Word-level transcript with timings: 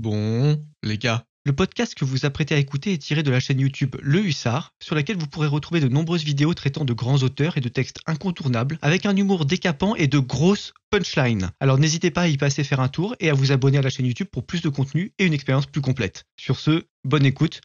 Bon, 0.00 0.58
les 0.82 0.96
gars, 0.96 1.26
le 1.44 1.52
podcast 1.52 1.94
que 1.94 2.06
vous 2.06 2.24
apprêtez 2.24 2.54
à 2.54 2.58
écouter 2.58 2.94
est 2.94 3.02
tiré 3.02 3.22
de 3.22 3.30
la 3.30 3.38
chaîne 3.38 3.60
YouTube 3.60 3.96
Le 4.00 4.24
Hussard, 4.24 4.72
sur 4.82 4.94
laquelle 4.94 5.18
vous 5.18 5.26
pourrez 5.26 5.46
retrouver 5.46 5.78
de 5.80 5.88
nombreuses 5.88 6.24
vidéos 6.24 6.54
traitant 6.54 6.86
de 6.86 6.94
grands 6.94 7.18
auteurs 7.18 7.58
et 7.58 7.60
de 7.60 7.68
textes 7.68 7.98
incontournables, 8.06 8.78
avec 8.80 9.04
un 9.04 9.14
humour 9.14 9.44
décapant 9.44 9.94
et 9.96 10.06
de 10.06 10.18
grosses 10.18 10.72
punchlines. 10.88 11.50
Alors 11.60 11.76
n'hésitez 11.76 12.10
pas 12.10 12.22
à 12.22 12.28
y 12.28 12.38
passer 12.38 12.64
faire 12.64 12.80
un 12.80 12.88
tour 12.88 13.14
et 13.20 13.28
à 13.28 13.34
vous 13.34 13.52
abonner 13.52 13.76
à 13.76 13.82
la 13.82 13.90
chaîne 13.90 14.06
YouTube 14.06 14.28
pour 14.32 14.46
plus 14.46 14.62
de 14.62 14.70
contenu 14.70 15.12
et 15.18 15.26
une 15.26 15.34
expérience 15.34 15.66
plus 15.66 15.82
complète. 15.82 16.24
Sur 16.38 16.58
ce, 16.58 16.84
bonne 17.04 17.26
écoute 17.26 17.60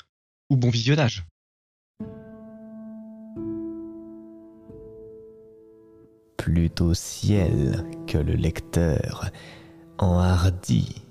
ou 0.49 0.57
bon 0.57 0.69
visionnage. 0.69 1.23
Plutôt 6.35 6.93
ciel 6.93 7.85
que 8.07 8.17
le 8.17 8.33
lecteur, 8.33 9.31
enhardi 9.99 11.04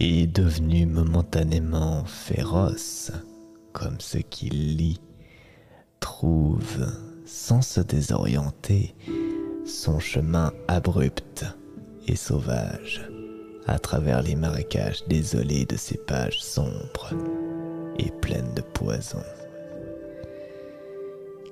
et 0.00 0.26
devenu 0.26 0.86
momentanément 0.86 2.04
féroce, 2.04 3.12
comme 3.72 4.00
ce 4.00 4.18
qu'il 4.18 4.76
lit, 4.76 5.00
trouve, 6.00 6.86
sans 7.24 7.62
se 7.62 7.80
désorienter, 7.80 8.94
son 9.64 9.98
chemin 9.98 10.52
abrupt 10.68 11.44
et 12.06 12.16
sauvage 12.16 13.08
à 13.66 13.78
travers 13.78 14.22
les 14.22 14.36
marécages 14.36 15.02
désolés 15.08 15.64
de 15.64 15.76
ces 15.76 15.98
pages 15.98 16.40
sombres 16.40 17.10
et 17.98 18.10
pleines 18.10 18.54
de 18.54 18.62
poison. 18.62 19.22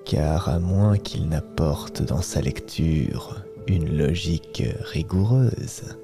Car 0.04 0.48
à 0.48 0.60
moins 0.60 0.98
qu'il 0.98 1.28
n'apporte 1.28 2.02
dans 2.02 2.22
sa 2.22 2.40
lecture 2.40 3.42
une 3.66 3.96
logique 3.96 4.62
rigoureuse, 4.80 5.96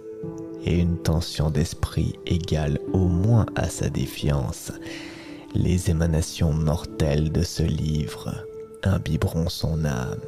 et 0.64 0.78
une 0.78 0.98
tension 0.98 1.50
d'esprit 1.50 2.14
égale 2.26 2.78
au 2.92 3.06
moins 3.06 3.46
à 3.56 3.68
sa 3.68 3.88
défiance, 3.88 4.72
les 5.54 5.90
émanations 5.90 6.52
mortelles 6.52 7.32
de 7.32 7.42
ce 7.42 7.62
livre 7.62 8.34
imbiberont 8.82 9.48
son 9.48 9.84
âme 9.84 10.20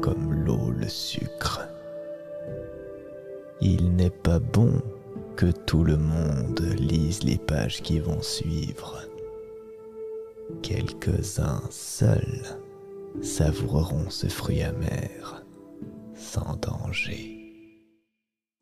comme 0.00 0.32
l'eau 0.32 0.70
le 0.70 0.88
sucre. 0.88 1.60
Il 3.60 3.94
n'est 3.96 4.10
pas 4.10 4.38
bon 4.38 4.82
que 5.36 5.50
tout 5.50 5.84
le 5.84 5.96
monde 5.96 6.60
lise 6.78 7.22
les 7.22 7.38
pages 7.38 7.82
qui 7.82 7.98
vont 7.98 8.22
suivre. 8.22 9.00
Quelques-uns 10.62 11.62
seuls 11.70 12.42
savoureront 13.22 14.10
ce 14.10 14.26
fruit 14.26 14.62
amer 14.62 15.44
sans 16.14 16.56
danger. 16.56 17.33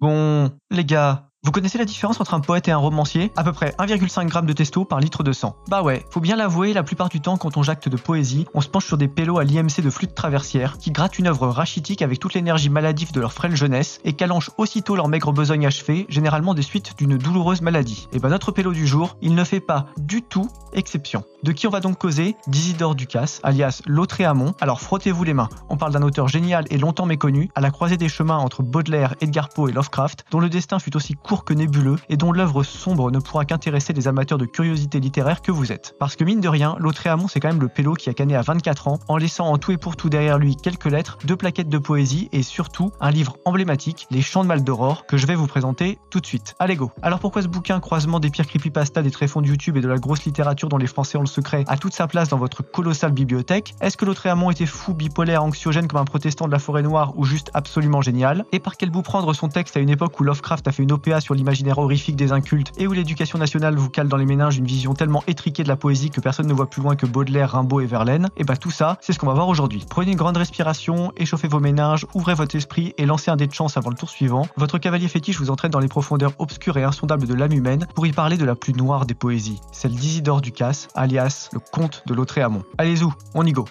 Bon, 0.02 0.50
les 0.70 0.84
gars, 0.84 1.31
vous 1.44 1.50
connaissez 1.50 1.76
la 1.76 1.84
différence 1.84 2.20
entre 2.20 2.34
un 2.34 2.40
poète 2.40 2.68
et 2.68 2.70
un 2.70 2.76
romancier? 2.76 3.32
À 3.34 3.42
peu 3.42 3.52
près 3.52 3.74
1,5 3.76 4.32
g 4.32 4.46
de 4.46 4.52
testo 4.52 4.84
par 4.84 5.00
litre 5.00 5.24
de 5.24 5.32
sang. 5.32 5.56
Bah 5.66 5.82
ouais, 5.82 6.06
faut 6.08 6.20
bien 6.20 6.36
l'avouer, 6.36 6.72
la 6.72 6.84
plupart 6.84 7.08
du 7.08 7.20
temps 7.20 7.36
quand 7.36 7.56
on 7.56 7.64
jacte 7.64 7.88
de 7.88 7.96
poésie, 7.96 8.46
on 8.54 8.60
se 8.60 8.68
penche 8.68 8.86
sur 8.86 8.96
des 8.96 9.08
pélos 9.08 9.38
à 9.38 9.44
l'IMC 9.44 9.80
de 9.82 9.90
flûte 9.90 10.14
traversière 10.14 10.78
qui 10.78 10.92
grattent 10.92 11.18
une 11.18 11.26
œuvre 11.26 11.48
rachitique 11.48 12.00
avec 12.00 12.20
toute 12.20 12.34
l'énergie 12.34 12.68
maladive 12.68 13.10
de 13.10 13.18
leur 13.18 13.32
frêle 13.32 13.56
jeunesse 13.56 13.98
et 14.04 14.12
qu'allongent 14.12 14.52
aussitôt 14.56 14.94
leur 14.94 15.08
maigre 15.08 15.32
besogne 15.32 15.66
achevée, 15.66 16.06
généralement 16.08 16.54
des 16.54 16.62
suites 16.62 16.96
d'une 16.96 17.18
douloureuse 17.18 17.60
maladie. 17.60 18.06
Et 18.12 18.20
bah 18.20 18.28
notre 18.28 18.52
pélo 18.52 18.70
du 18.72 18.86
jour, 18.86 19.16
il 19.20 19.34
ne 19.34 19.42
fait 19.42 19.58
pas 19.58 19.86
du 19.96 20.22
tout 20.22 20.48
exception. 20.74 21.24
De 21.42 21.50
qui 21.50 21.66
on 21.66 21.70
va 21.70 21.80
donc 21.80 21.98
causer? 21.98 22.36
D'Isidore 22.46 22.94
Ducasse, 22.94 23.40
alias 23.42 23.82
Lautréamont. 23.86 24.54
Alors 24.60 24.80
frottez-vous 24.80 25.24
les 25.24 25.34
mains, 25.34 25.48
on 25.68 25.76
parle 25.76 25.92
d'un 25.92 26.02
auteur 26.02 26.28
génial 26.28 26.66
et 26.70 26.78
longtemps 26.78 27.04
méconnu, 27.04 27.50
à 27.56 27.60
la 27.60 27.72
croisée 27.72 27.96
des 27.96 28.08
chemins 28.08 28.38
entre 28.38 28.62
Baudelaire, 28.62 29.16
Edgar 29.20 29.48
Poe 29.48 29.68
et 29.68 29.72
Lovecraft, 29.72 30.24
dont 30.30 30.38
le 30.38 30.48
destin 30.48 30.78
fut 30.78 30.96
aussi 30.96 31.14
court 31.14 31.31
que 31.40 31.54
nébuleux 31.54 31.96
et 32.08 32.16
dont 32.16 32.32
l'œuvre 32.32 32.62
sombre 32.62 33.10
ne 33.10 33.18
pourra 33.18 33.44
qu'intéresser 33.44 33.92
les 33.92 34.08
amateurs 34.08 34.38
de 34.38 34.46
curiosité 34.46 35.00
littéraire 35.00 35.42
que 35.42 35.52
vous 35.52 35.72
êtes. 35.72 35.94
Parce 35.98 36.16
que 36.16 36.24
mine 36.24 36.40
de 36.40 36.48
rien, 36.48 36.76
Lautréamont 36.78 37.28
c'est 37.28 37.40
quand 37.40 37.48
même 37.48 37.60
le 37.60 37.68
pélo 37.68 37.94
qui 37.94 38.10
a 38.10 38.14
canné 38.14 38.36
à 38.36 38.42
24 38.42 38.88
ans 38.88 38.98
en 39.08 39.16
laissant 39.16 39.46
en 39.46 39.58
tout 39.58 39.72
et 39.72 39.78
pour 39.78 39.96
tout 39.96 40.08
derrière 40.08 40.38
lui 40.38 40.56
quelques 40.56 40.86
lettres, 40.86 41.18
deux 41.24 41.36
plaquettes 41.36 41.68
de 41.68 41.78
poésie 41.78 42.28
et 42.32 42.42
surtout 42.42 42.92
un 43.00 43.10
livre 43.10 43.36
emblématique, 43.44 44.06
Les 44.10 44.22
Chants 44.22 44.42
de 44.42 44.48
Mal 44.48 44.62
que 45.08 45.16
je 45.16 45.26
vais 45.26 45.34
vous 45.34 45.46
présenter 45.46 45.98
tout 46.10 46.20
de 46.20 46.26
suite. 46.26 46.54
Allez 46.58 46.76
go 46.76 46.90
Alors 47.02 47.18
pourquoi 47.18 47.42
ce 47.42 47.48
bouquin, 47.48 47.80
croisement 47.80 48.20
des 48.20 48.30
pires 48.30 48.46
creepypasta 48.46 49.02
des 49.02 49.10
tréfonds 49.10 49.40
de 49.40 49.46
YouTube 49.46 49.76
et 49.76 49.80
de 49.80 49.88
la 49.88 49.96
grosse 49.96 50.24
littérature 50.24 50.68
dont 50.68 50.78
les 50.78 50.86
Français 50.86 51.18
ont 51.18 51.22
le 51.22 51.26
secret, 51.26 51.64
a 51.68 51.76
toute 51.76 51.94
sa 51.94 52.06
place 52.06 52.28
dans 52.28 52.38
votre 52.38 52.62
colossale 52.62 53.12
bibliothèque? 53.12 53.74
Est-ce 53.80 53.96
que 53.96 54.04
Lautréamont 54.04 54.50
était 54.50 54.66
fou, 54.66 54.94
bipolaire, 54.94 55.42
anxiogène 55.42 55.88
comme 55.88 56.00
un 56.00 56.04
protestant 56.04 56.46
de 56.46 56.52
la 56.52 56.58
forêt 56.58 56.82
noire 56.82 57.12
ou 57.16 57.24
juste 57.24 57.50
absolument 57.54 58.02
génial? 58.02 58.44
Et 58.52 58.60
par 58.60 58.76
quel 58.76 58.90
bout 58.90 59.02
prendre 59.02 59.32
son 59.34 59.48
texte 59.48 59.76
à 59.76 59.80
une 59.80 59.90
époque 59.90 60.18
où 60.20 60.24
Lovecraft 60.24 60.66
a 60.68 60.72
fait 60.72 60.82
une 60.82 60.92
OPA 60.92 61.20
sur 61.22 61.34
l'imaginaire 61.34 61.78
horrifique 61.78 62.16
des 62.16 62.32
incultes 62.32 62.72
et 62.76 62.86
où 62.86 62.92
l'éducation 62.92 63.38
nationale 63.38 63.76
vous 63.76 63.88
cale 63.88 64.08
dans 64.08 64.16
les 64.16 64.26
méninges 64.26 64.58
une 64.58 64.66
vision 64.66 64.94
tellement 64.94 65.22
étriquée 65.26 65.62
de 65.62 65.68
la 65.68 65.76
poésie 65.76 66.10
que 66.10 66.20
personne 66.20 66.46
ne 66.46 66.52
voit 66.52 66.68
plus 66.68 66.82
loin 66.82 66.96
que 66.96 67.06
Baudelaire, 67.06 67.52
Rimbaud 67.52 67.80
et 67.80 67.86
Verlaine, 67.86 68.28
et 68.36 68.44
bah 68.44 68.56
tout 68.56 68.70
ça, 68.70 68.98
c'est 69.00 69.12
ce 69.12 69.18
qu'on 69.18 69.26
va 69.26 69.34
voir 69.34 69.48
aujourd'hui. 69.48 69.84
Prenez 69.88 70.12
une 70.12 70.16
grande 70.16 70.36
respiration, 70.36 71.12
échauffez 71.16 71.48
vos 71.48 71.60
méninges, 71.60 72.06
ouvrez 72.14 72.34
votre 72.34 72.56
esprit 72.56 72.94
et 72.98 73.06
lancez 73.06 73.30
un 73.30 73.36
dé 73.36 73.46
de 73.46 73.54
chance 73.54 73.76
avant 73.76 73.90
le 73.90 73.96
tour 73.96 74.10
suivant. 74.10 74.46
Votre 74.56 74.78
cavalier 74.78 75.08
fétiche 75.08 75.38
vous 75.38 75.50
entraîne 75.50 75.70
dans 75.70 75.80
les 75.80 75.88
profondeurs 75.88 76.32
obscures 76.38 76.76
et 76.76 76.84
insondables 76.84 77.26
de 77.26 77.34
l'âme 77.34 77.52
humaine 77.52 77.86
pour 77.94 78.06
y 78.06 78.12
parler 78.12 78.36
de 78.36 78.44
la 78.44 78.54
plus 78.54 78.72
noire 78.72 79.06
des 79.06 79.14
poésies, 79.14 79.60
celle 79.72 79.94
d'Isidore 79.94 80.40
Ducasse, 80.40 80.88
alias 80.94 81.48
le 81.52 81.60
comte 81.60 82.02
de 82.06 82.14
Lautréamont. 82.14 82.62
Allez-y, 82.78 83.04
on 83.34 83.46
y 83.46 83.52
go. 83.52 83.66